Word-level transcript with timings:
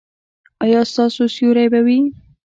ایا 0.63 0.81
ستاسو 0.91 1.23
سیوری 1.35 1.65
به 1.73 1.79
وي؟ 1.85 1.99